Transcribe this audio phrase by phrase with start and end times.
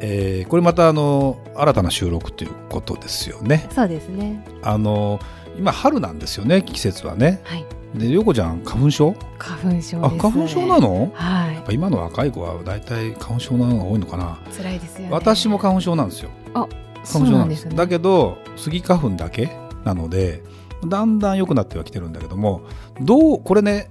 [0.00, 3.68] えー、これまたあの新たな収録ということですよね。
[3.70, 4.44] そうですね。
[4.62, 5.20] あの
[5.58, 7.40] 今春なんですよね季節はね。
[7.44, 7.66] はい。
[7.94, 9.14] で涼子ちゃん花粉症？
[9.38, 11.10] 花粉症、ね、あ花粉症なの？
[11.12, 11.54] はい。
[11.54, 14.38] やっぱ今の若い子はだいたい花粉症なのが多いのかな。
[14.56, 16.30] 辛いですよ、ね、私も花粉症なんですよ。
[16.54, 16.66] あ、
[17.04, 17.66] 花粉症なんです。
[17.66, 19.50] ね、だけどスギ花粉だけ
[19.84, 20.42] なので
[20.86, 22.62] だんだん良くなってはきてるんだけども、
[23.02, 23.90] どうこれね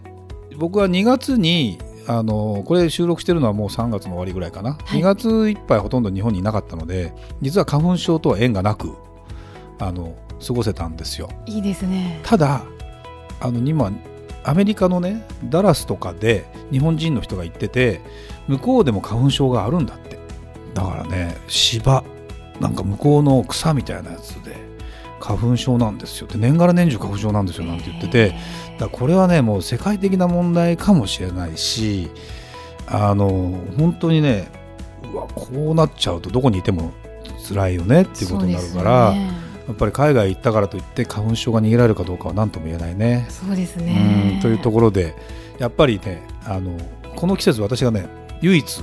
[0.58, 1.78] 僕は2月に
[2.10, 8.96] あのこれ収録してるのはもう3月の終わりぐらいかな、はい、2月いっぱいほとんど日本にいなかったので実は花粉症とは縁がなく
[9.78, 11.30] あの過ごせたんですよ。
[11.46, 12.20] いいですね。
[12.24, 12.64] ただ
[13.40, 13.92] あの今
[14.44, 18.02] アメリカのねダラスとかで日本人の人が行ってて
[18.48, 20.18] 向こうでも花粉症があるんだって。
[20.74, 22.04] だからね芝
[22.60, 24.56] なんか向こうの草みたいなやつで
[25.20, 26.28] 花粉症なんですよ。
[26.28, 28.36] って年がら年中花粉症なんですよなんて言ってて。
[28.80, 32.10] だこれはねもう世界的な問題かもしれないし
[32.88, 34.48] あの本当にね
[35.14, 36.92] うわこうなっちゃうとどこにいても
[37.48, 39.32] 辛いよねっていうことになるから、ね、
[39.68, 43.28] やっぱり海外行ったからといって花粉症が逃げられるかどうかは何とも言えないね。
[43.30, 44.40] そうですね。
[44.42, 45.16] というところで
[45.58, 46.78] やっぱりねあの
[47.16, 48.08] この季節私がね
[48.42, 48.82] 唯一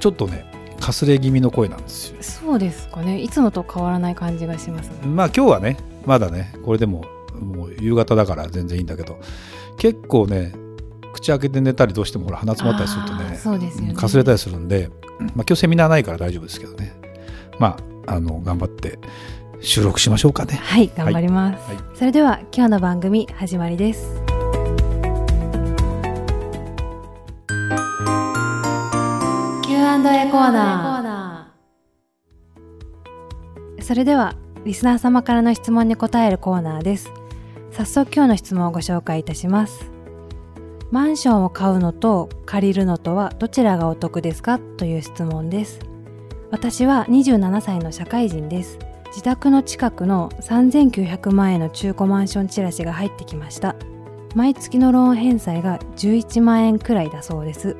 [0.00, 0.44] ちょっとね
[0.80, 2.16] かすれ気味の声なんですよ。
[2.22, 3.20] そうですかね。
[3.20, 5.76] いつもと変わらない感じがします、ね、まあ今日はね
[6.06, 7.04] まだねこれでも
[7.38, 9.18] もう夕方だから全然いいんだけど
[9.76, 10.52] 結構ね
[11.12, 13.94] 口開けて寝たりどうしてもほら鼻詰まったりするとねそうですよね。
[13.94, 16.92] かすれたりするんで、まあ、今日セミナーないから大丈夫ですけどね。
[17.58, 18.98] まああの頑張って
[19.60, 20.54] 収録しましょうかね。
[20.62, 21.76] はい頑張ります、はい。
[21.76, 24.27] はい、それでは今日の番組始まりです
[29.98, 33.82] Q&A コーナー。
[33.82, 37.10] それではリスナー様からの質問に答えるコーナーです。
[37.72, 39.90] 早速今日の質問をご紹介いたします。
[40.92, 45.80] マンションを買うのと借りるのとはどちらがお得ですかという質問です。
[46.52, 48.78] 私は27歳の社会人です。
[49.06, 53.74] 自宅の近くの3900万円の中古マンションチラシが入ってきました。
[54.36, 57.76] 毎月のローン返済が11万円くらいだそうです。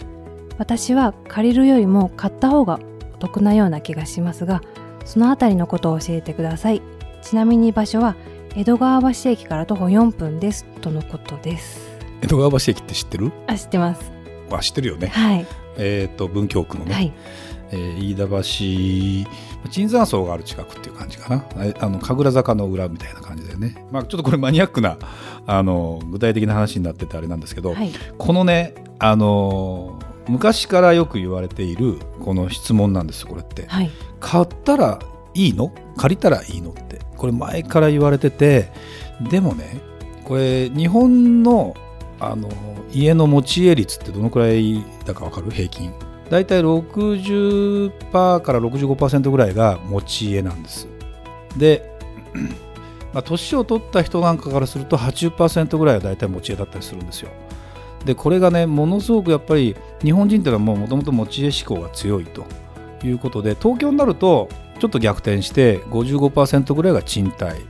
[0.58, 2.80] 私は借りるよりも買った方が
[3.14, 4.60] お得なような気がしますが
[5.04, 6.82] そのあたりのことを教えてください。
[7.22, 8.14] ちなみに場所は
[8.54, 10.64] 江戸川橋駅から徒歩4分です。
[10.82, 11.98] とのことです。
[12.22, 13.32] 江戸川橋駅って知ってる？
[13.46, 14.12] あ知ってます。
[14.50, 15.08] あ知ってるよね。
[15.08, 15.46] はい。
[15.78, 17.12] えっ、と文京区のね、はい。
[17.70, 21.44] えー、飯田橋椿山荘がある近くっていう感じかな。
[21.80, 24.98] あの神楽坂の裏みたいな感じでね、まあ、ちょっとこれマニアックな
[25.46, 29.98] あの具体的な話になっててあれなんですけど、はい、このねあの
[30.28, 33.90] 昔からよく言われているこの質問なんですこれって、はい、
[34.20, 34.98] 買ったら
[35.34, 35.72] いいの？
[35.96, 36.98] 借りたらいいのって。
[37.16, 38.70] これ前から言われてて
[39.30, 39.80] でもね
[40.24, 41.74] これ日本の
[42.20, 42.48] あの
[42.92, 45.50] 家の持ち家率ってどのくらいだか分かる？
[45.50, 45.92] 平均。
[46.30, 50.86] 大体60%から65%ぐらいが持ち家なんです。
[51.56, 51.90] で、
[53.14, 57.30] まあ、年を取った人なんかからすると80%ぐらいは大体持ち家だったりするんですよ
[58.08, 62.46] でこれがねものすごくやっぱり日本人っていうのはもともと持ち家志向が強いと。
[63.04, 64.48] いうことで東京になると
[64.80, 67.60] ちょっと逆転して55%ぐらいが賃貸。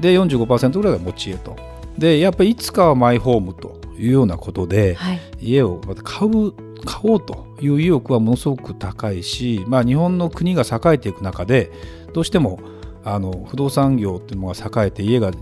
[0.00, 1.56] で45%ぐらいが持ち家と。
[1.98, 6.52] でやっぱりいつかはマイホームというようなことで、はい、家をまた買う
[6.84, 11.72] 買おうという意欲はものすごく高いし、まあ、日本の国が栄えていく中で
[12.14, 12.60] どうしても
[13.04, 15.32] あの不動産業っていうのが栄えて家が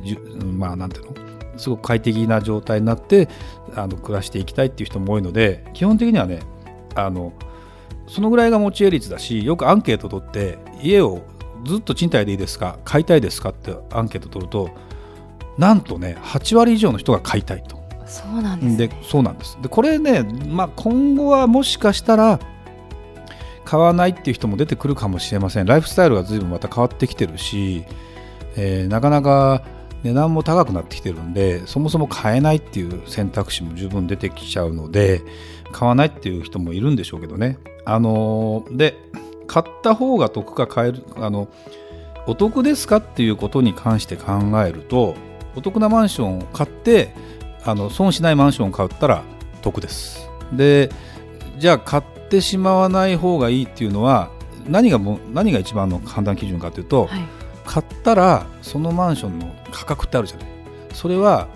[0.43, 1.28] まあなんていうの
[1.59, 3.29] すごく快適な状態になって
[3.75, 6.41] あの暮らしていきたいっていう人も多いので基本的にはね
[6.95, 7.33] あの
[8.07, 11.23] そのぐらいが持ち家率だしよくアンケート取って家を
[11.65, 14.71] ずっと賃貸でいいですか買いたいですかってアンケート取ると
[15.59, 17.79] なんとね8割以上の人が買いたいと。
[18.07, 19.59] そうなんです、ね、でそうなんです。
[19.61, 22.41] でこれね、まあ、今後はもしかしたら
[23.67, 25.67] 買わないっていう人も出てくるかもしれません。
[25.67, 27.85] ライフスタイルが随分また変わってきてるし、
[28.57, 29.63] えー、なかなか
[30.05, 35.23] 値段も高くなってきてるんでそもそも買えないっていう選択肢も十分出てきちゃうので
[35.73, 37.59] 買わないっていう人もいるんでしょうけどね。
[37.85, 38.97] あの、で
[39.47, 41.49] 買った方が得か買えるあの
[42.27, 45.17] お得ですかっていうことに関して考えると
[45.57, 47.15] お得なマンションを買って
[47.65, 49.23] あの損しないマンションを買ったら
[49.63, 50.29] 得です。
[50.53, 50.91] で
[51.59, 54.31] じゃあ買ってしまわない方がいいっていうのは
[54.69, 57.21] 何がも何が一番の判断基準かというと、はい、
[57.69, 60.49] 買ったらそのマンションの価格ってあるじゃない。
[60.95, 61.49] それは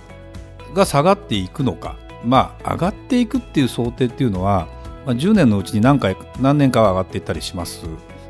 [0.75, 1.97] が下がっていくのか。
[2.23, 4.69] まあ上がっていくっていう想定っていうのは、
[5.07, 7.87] まあ、10年のうちに何回何年かは上がっていったりします。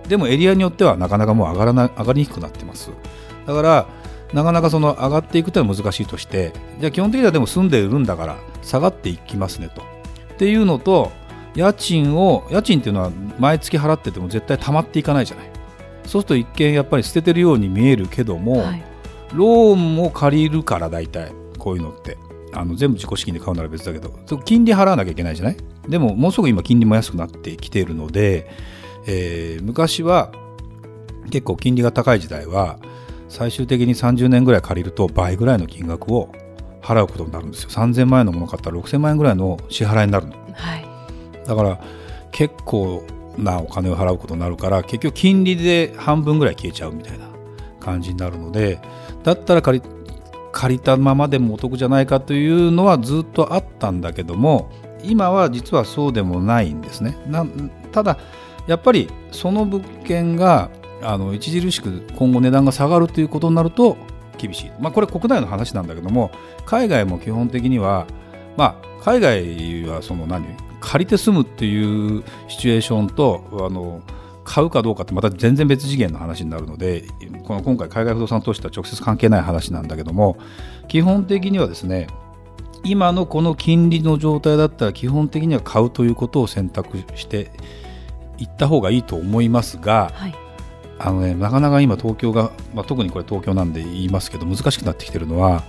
[0.08, 2.90] でもエリアによってはなかなかもう上がらな上がりにくくなってます。
[3.46, 3.86] だから
[4.32, 9.82] なかなかその上がっていくっていうのは難しいとしてじゃあ基本的にはでも住んでいるんだから下がっていきますねと。
[9.82, 11.10] っていうのと
[11.54, 15.51] 家賃を家賃っていうのは毎月払ってても絶対溜まっていかないじゃない。
[16.04, 18.82] そうすると一見やっぱり捨ててるように見えるけども、はい、
[19.32, 22.16] ローンを借りるから大体こういうのって。
[22.54, 24.10] あの全部自己資金で買うなら別だけど
[24.44, 25.56] 金利払わなきゃいけないじゃない？
[25.88, 28.46] でももうすぐ今金利も安くなってきているので、
[29.06, 30.32] えー、昔は
[31.30, 32.78] 結構金利が高い時代は
[33.30, 36.30] 最終的に30年ぐらい借りると倍ぐらいの金額を
[36.82, 37.70] 払うことになるんですよ。
[37.70, 40.86] 3000万円のもの買ったら6000万円ぐらいの支払いになるの、はい、
[41.46, 41.80] だから
[42.32, 43.02] 結構
[43.38, 47.28] なお金を払うことになるから結局金利で半分ぐらい消えちゃうみたいな
[47.80, 48.80] 感じになるので
[49.22, 49.88] だったら借り
[50.52, 54.70] 借りたままでもお得じゃないかというのはずっとあったんだけども
[55.02, 57.16] 今は実はそうでもないんですね。
[57.90, 58.18] ただ
[58.66, 60.70] やっぱりその物件が
[61.02, 63.96] あの著しく今後値段が下がるということになると
[64.38, 66.30] 厳しい、まあ、これ国内の話なんだけども
[66.64, 68.06] 海外も基本的には、
[68.56, 70.46] まあ、海外はその何？
[70.82, 74.02] 借りて住むっていうシチュエーションとあの
[74.44, 77.04] 買うかどうかってまた全然別次元の話になるので
[77.44, 80.36] この今回海外不動産投資とは直接関係ない話なんだけども
[80.88, 82.08] 基本的にはですね
[82.84, 87.52] 今のこの金利の状態だったら基本的には買うということを選択して
[88.38, 90.34] いった方がいいと思いますが、はい、
[90.98, 95.62] あのね、なかなか今東京が、まあ、特にこれ東京なんで言いますけど難しくなってきてるのは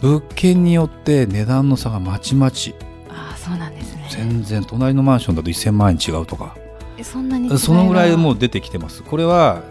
[0.00, 2.74] 物件によって値段の差がまちまち。
[3.08, 6.56] あそうなんですね全然隣のマンションだと1000万円違うとか。
[7.02, 9.02] そんなにそのぐらいもう出てきてます。
[9.02, 9.62] これは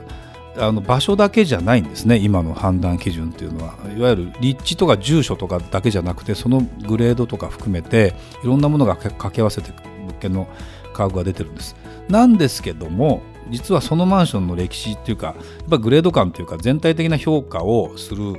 [0.58, 3.76] あの場所だけじゃないんですね今の判断基準っていうのは。
[3.98, 8.14] いわゆる立地とか住所とかだけじゃなくてそのグレードとか含めて
[8.44, 10.48] いろんなものが掛け合わせて物件の
[10.94, 11.76] 価格が出てるんです。
[12.10, 15.36] なんですけども実はそのマンションの歴史っていうかやっ
[15.70, 18.36] ぱグレード感っていうか全体的な評価をする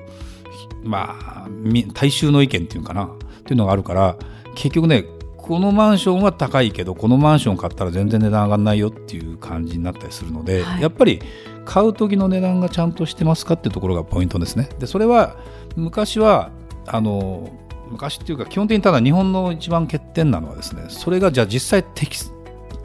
[0.82, 1.48] まあ
[1.94, 3.04] 大衆の意見っていうかな。
[3.06, 4.16] っていうのがあるから
[4.54, 5.04] 結局ね
[5.46, 11.20] このマンションは高いけどこのマンション買ったら全然値段上がらないよっていう感じになったりするので、はい、やっぱり
[11.67, 14.70] 買う時の値段がちゃんとしてますかっていうところがポイントですね。
[14.79, 15.37] でそれは
[15.76, 16.50] 昔は
[16.87, 17.50] あの
[17.91, 22.17] 昔っていうか基本的にただ日本の一番欠点なのはですねそれがじゃあ実際適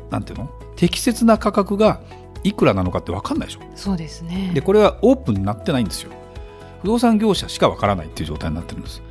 [0.10, 0.50] なんていうの？
[0.76, 2.02] 適切な価格が
[2.44, 3.62] いくらなのかって分かんないでしょ。
[3.78, 4.52] そうですね。
[4.54, 6.12] でこれはオープンになってないんですよ。
[6.82, 9.02] 不動産業者しか分からないっていう状態になってるんです。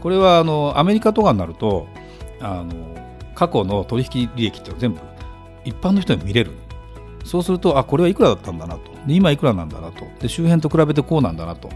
[0.00, 1.88] これはあのアメリカとかになると
[2.40, 2.72] あの
[3.34, 5.00] 過去の取引利益って全部
[5.64, 6.52] 一般の人に見れる。
[7.24, 8.90] そうするとあこれはいくらだったんだなと。
[9.06, 10.04] で今いくらなんだなと。
[10.20, 11.68] で周辺と比べてこうなんだなと。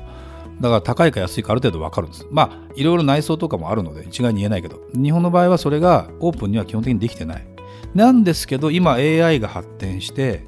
[0.61, 2.27] だから高いか安いかある程度分かるんです。
[2.31, 4.81] まあいろいろ内装とかもあるので一概に言えないけど。
[4.95, 7.47] 日本の場合はそれがオープンには基本的にできてない。
[7.95, 10.47] なんですけど今 AI が発展して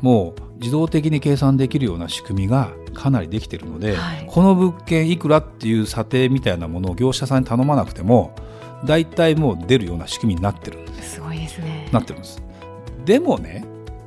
[0.00, 8.34] もう自動的に計算できるような仕組みがかなりできているので、はい、この物件いくらっていう査定みたいなものを業者さんに頼まなくても
[8.84, 10.80] 大体もう出るような仕組みになってる。
[10.80, 11.88] んですすごいですね。
[11.92, 12.42] なってるんです。
[13.04, 13.64] でもね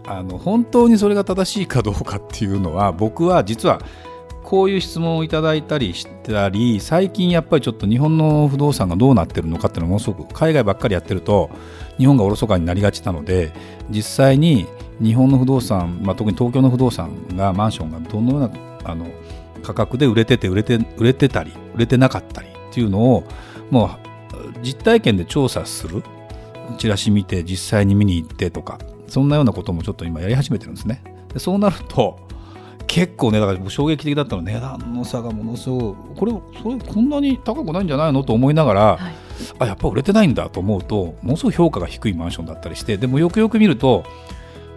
[0.08, 3.82] あの本当にそれが正しいかどうかっていうのは僕は実は
[4.44, 11.50] こういう質問をいただいたりしたり最近やっぱりちょっと日本の不動産がどうなってるのかっていうのはものすごく海外ばっかりやってると
[11.98, 13.52] 日本がおろそかになりがちなので
[13.90, 14.68] 実際に
[15.02, 18.52] 日本の不動産、まあ、特に東京の不動産がマンションがどのような
[18.84, 19.08] あの
[19.64, 23.24] 価格で売れてて売れて売れてたり売れてなかったりっていうのを
[23.72, 24.05] もう
[24.62, 26.04] 実体験で調査する？
[26.78, 28.80] チラシ見て実際に見に行ってとか。
[29.08, 31.04] そんなようなこともちょっと今やり始めてるんですね。
[31.32, 32.20] でそうなると
[32.88, 35.96] 結構ねだから衝撃的だったの値段の差がものすごい。
[36.18, 36.32] これ
[36.62, 39.14] それこんなに高くないんじゃないのと思いながら、はい、
[39.60, 44.04] あやっぱ売れてないんだと思うとものすごい評価が低いマンションだったりしてでもよくよく見ると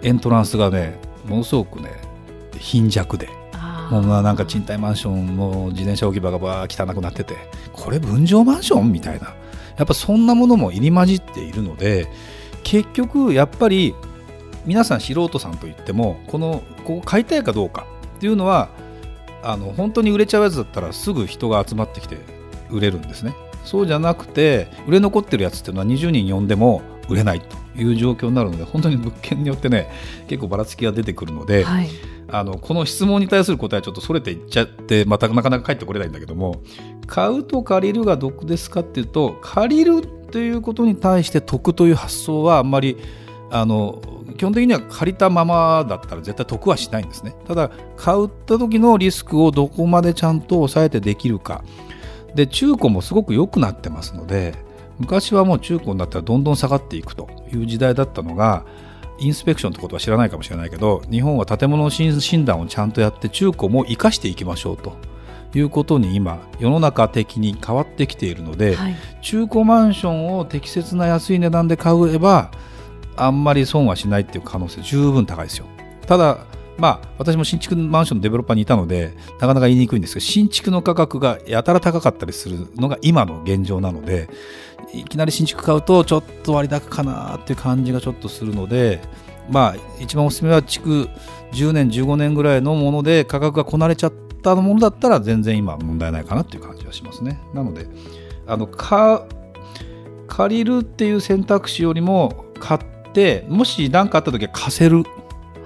[0.02, 1.90] エントランスがねものすごくね
[2.58, 3.30] 貧弱で。
[3.90, 7.34] もうなんか賃貸マンションの自転車置き場がばー汚くなってて
[7.72, 8.92] これ分譲マンション？
[8.92, 9.34] みたいな
[9.78, 12.08] やっぱそんなものも入り混じっているので
[12.64, 13.94] 結局やっぱり
[14.66, 17.86] 皆さん素人さんといってもこのここ買いたいかどうか
[18.18, 18.68] っていうのは
[19.42, 22.18] あの本当に売れちゃうやつだったらすぐ人が集まってきて
[22.70, 23.34] 売れるんですね。
[23.64, 27.56] そうじゃなくて売れ残ってるやつっていうのは20人呼んでも売れないと。
[27.82, 29.90] いう状況になるので本当に物件によってね
[30.28, 31.88] 結構ばらつきが出てくるので、はい、
[32.28, 36.62] あのこの質問に対する答えはちょっとそれていっちゃってまたなかなか返ってこれないんだけども
[37.06, 42.98] 買うと借りるが得ですかっていうと借りるということに対して得という発想はあんまり
[43.50, 44.02] あの
[44.36, 47.34] 基本的には借りたままだったら絶対得はしないんですね。
[47.46, 51.64] ただ買った時のリスクをどこまでちゃんと抑えてできるか。
[52.34, 54.54] で中古もすごく良くなってますので
[54.98, 58.64] 昔はもう中古になったらどんどん下がっていくという時代だったのが
[59.18, 64.96] インスペクションってことは知らないかもしれないけど日本は建物診断をちゃんとやって中古も生かしていきましょうと
[65.54, 72.50] いうことに今世の中的に変わってきているので、はい、中古マンションを適切な安い値段で買えば
[73.16, 75.66] あんまり損はしないっていう可能性十分高いですよ。
[76.06, 76.38] ただ
[76.76, 84.28] まあ私も新築マンションのデベロッパーにいたのでなかなか言いにくいんですけど新築の価格がやたら高かったりするのが今の現状なので
[84.92, 89.00] いきなり新築買うとちょっと割高かなっていう感じがちょっとするので
[89.50, 91.08] まあ一番おすすめは築
[91.52, 97.40] 10年15年ぐらいのもので価格がこなれちゃったものだったら全然今問題ないかなっていう感じはしますね。
[97.54, 97.86] なので
[98.46, 102.80] あの借りるっていう選択肢よりも買っ
[103.12, 105.04] てもし何かあった時は貸せる。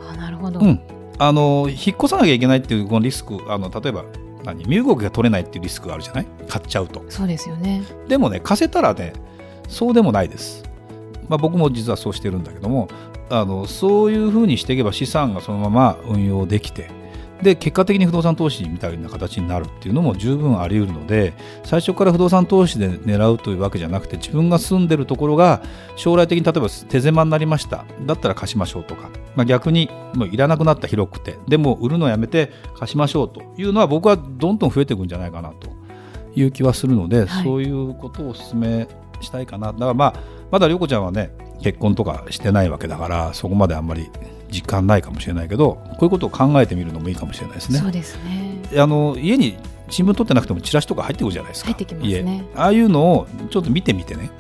[0.09, 0.81] あなるほど、うん、
[1.19, 4.05] あの引っ越さなきゃいけないっていうこのリスクあの例えば
[4.45, 6.27] 何身動きが取れないっていうリスクがあるじゃない？
[6.49, 7.05] 買っちゃうと。
[7.09, 7.83] そうですよね。
[8.09, 9.13] でもね貸せたらね
[9.69, 10.65] そうでもないです、
[11.29, 12.89] まあ、僕も実はそうしてるんだけども
[13.31, 16.91] あのそういうふうにしていけば資産がそのまま運用できて
[17.43, 21.35] で結果的に不動産投資みたいな形になるっていうのも十分あり得るので
[21.65, 25.63] 最初から不動産投資で狙うというわけじゃなくて自分が住んでるところが
[25.97, 27.85] 将来的に例えば手狭になりました。
[28.07, 31.39] だったら貸しましょうとか、まあ、逆にもういらなくなった広くて。
[31.49, 35.71] でも売るのやめて貸しましょうというのは僕はどんどん増えていくんじゃないかなと
[36.35, 38.89] いう気はするので、はい、そういうことをお勧め
[39.21, 39.73] したいかな。
[39.73, 40.15] だからまあ
[40.51, 41.33] まだ涼子ちゃんはね
[41.63, 44.11] 結婚とかしてないわけだからそこまであんまり
[44.53, 47.79] 実感ないかもしれないけどこういうことを考えてみるのもいいかもしれないですね。
[47.79, 48.61] そうですね。
[48.77, 49.57] あの家に
[49.89, 51.71] 新聞取ってなくてもチラシとか入ってくるじゃないですか。
[51.71, 52.45] 入ってきますね。
[52.55, 54.31] ああいうのをちょっと見てみてね。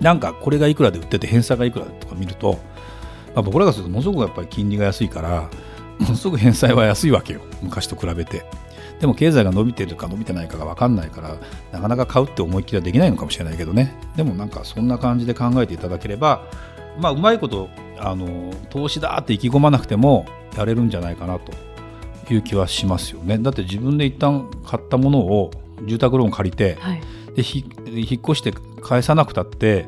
[0.00, 2.58] なんかこれがいくらで売ってて返済がいくらとか見ると、
[3.34, 5.50] まあ、僕らがするとものすごくやっぱり金利が安いから
[5.98, 7.40] ものすごく返済は安いわけよ。
[7.62, 8.44] 昔と比べて。
[9.00, 11.36] でも経済が伸びてるか伸びてないかが分かんないから
[11.72, 13.94] なかなか買うって思いっきりはできないのかもしれないけどね。
[14.16, 16.42] でもなんかそんな感じで考えていただければ
[16.98, 17.68] まあうまいこと
[18.00, 20.26] あの投資だって意気込まなくても
[20.56, 21.52] やれるんじゃないかなと
[22.32, 23.38] いう気はしますよね。
[23.38, 25.50] だって自分で一旦買ったものを
[25.84, 27.00] 住宅ローン借りて、はい、
[27.34, 28.52] で引っ越して
[28.82, 29.86] 返さなくたって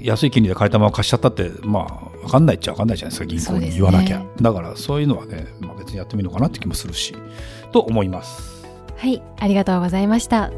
[0.00, 7.14] 安い金利で買えたまま貸しちゃったってまあ分かんないっちゃ分かんないじゃないですか銀行に言わなきゃ、ね、だからそういうのはね、まあ、別にやってみるのかなって気もするし
[7.72, 8.66] と思います。
[8.96, 9.22] はい。
[9.38, 10.50] ありがとうございました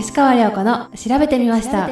[0.00, 1.86] 吉川亮子の調べてみました。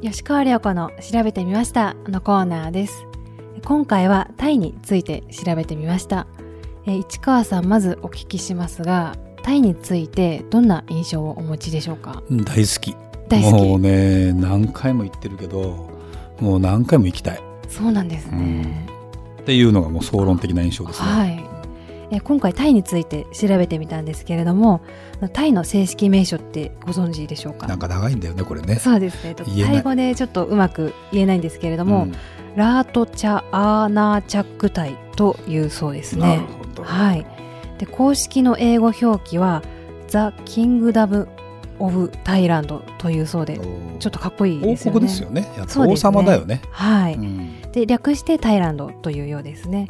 [0.00, 3.04] 吉川亮子の調べてみましたのコーナーです。
[3.64, 6.28] 今回はタイについて調べてみました。
[6.86, 12.22] え市川さんまずお聞きしますがタイについてどんな印象をお持ちでしょうか？
[12.30, 12.94] 大好き。
[13.28, 13.52] 大好き。
[13.64, 15.90] もうね何回も行ってるけど
[16.38, 17.42] もう何回も行きたい。
[17.68, 18.86] そうなんですね、
[19.38, 21.08] うん、っていうのがもう総論的な印象ですね。
[21.08, 21.53] はい
[22.14, 24.80] え今回タイについて調べてみたんですけれども
[25.32, 27.66] タイの正式名称ってご存知でしょうか？
[27.66, 28.76] なんか長いんだよねこれね。
[28.76, 29.34] そうですね。
[29.34, 32.12] タイ語でちょっとうまく言えないんですけれども、うん、
[32.56, 36.46] ラートチャアーナーチャックタイというそうですね。
[36.82, 37.26] はい。
[37.78, 39.62] で公式の英語表記は
[40.06, 41.26] ザ・キングダム・
[41.80, 43.58] オブ・タイランドというそうで
[43.98, 44.96] ちょっとかっこいいですよね。
[44.96, 45.48] 王国ですよね。
[45.76, 46.62] 王様だよね。
[46.70, 49.88] はい、うん、で略してタイランドというようですね。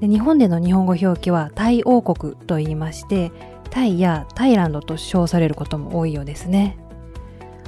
[0.00, 3.32] で日本での日本語表記はタイ王国と言いまして
[3.70, 6.78] タイやタイランドと称されることも多いようですね。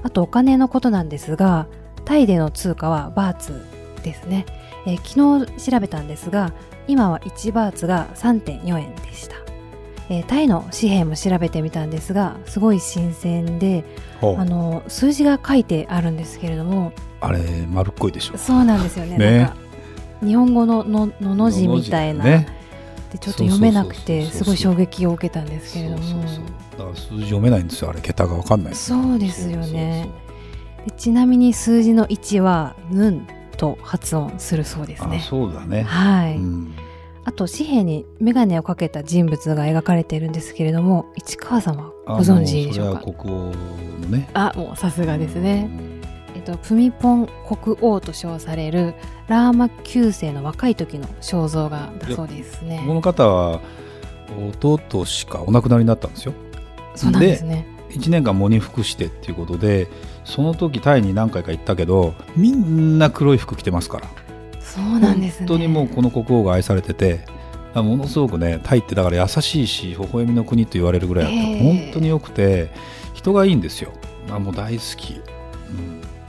[0.03, 1.67] あとお金のことなんですが
[2.05, 3.65] タイでの通貨はバーツ
[4.03, 4.47] ですね、
[4.87, 6.53] えー、昨日調べたんですが
[6.87, 9.35] 今は1バーツが3.4円でした、
[10.09, 13.85] えー、タイの紙幣も調べてみたんですがすごい新鮮で
[14.23, 18.39] あの数字が書いてあるんですけれどもあれ丸っこいでしょ。
[18.39, 19.19] そうなんですよね。
[19.19, 19.68] ね
[20.25, 22.49] 日本語のののの字みたいな、ね、
[23.13, 26.25] でちょっと読めなくてすごい衝撃を受けたんですけれども。
[26.79, 30.09] だから数字読めないんですよあれ桁が分かんないそうですよね。
[30.87, 33.27] でちなみに数字の1は「ヌン」
[33.59, 35.25] と発音するそうですね。
[35.29, 35.83] そうだね。
[35.83, 36.73] はい、うん、
[37.25, 43.01] あと紙幣に眼鏡をかけた人物が描かれているんですけれども市川さんはご存知でしょうか？
[43.01, 43.53] 国王の
[44.09, 44.31] ね。
[44.35, 46.37] あもうさすがですね、うん。
[46.37, 48.95] えっと、プミポン国王と称される
[49.29, 52.83] ラーマ9世の若い時の肖像画だそうですね。
[52.87, 53.61] この方は
[54.63, 56.33] 弟しかお亡くなりになったんですよ。
[56.95, 57.67] そうなんですね。
[57.91, 59.89] 1年間喪に服してっていうことで
[60.25, 64.09] その時タイに何回か行ったけどみんな黒い服着てますから。
[64.61, 67.21] そうなんです、ね、本当にもうこの国王が愛されてて
[67.75, 72.71] ものすごくねタイってだから優しいし微笑みの国と言われるぐらいだと本当によくて
[73.15, 73.93] 人がいいんですよ。
[74.31, 75.23] あもう大好き、うん、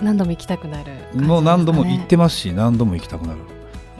[0.01, 3.39] 何度も行きたくなる、ね、もう何度も行ってますし何度も行きたくなる。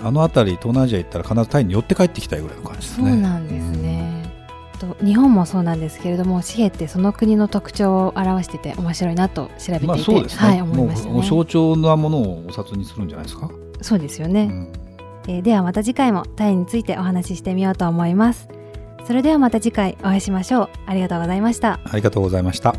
[0.02, 3.12] あの辺り東南アジア行ったら必ずタイに寄って帰ってきたいぐらいの感じですね。
[3.12, 4.34] そうなんですね、
[4.80, 13.52] と日本もそうなんですけれども紙幣ってその国の特徴を表してて面白いなと調べていて、まあ、そうですね、はい、思いました、ね、象徴なものをお札にするんじゃないですか？
[13.82, 14.74] そうですよね、うん。
[15.28, 18.48] えー、ではまた次回もタイについてお話ししてみようと思います。
[19.06, 20.70] それではまた次回お会いしましょう。
[20.86, 21.80] ありがとうございました。
[21.84, 22.74] ありがとうございました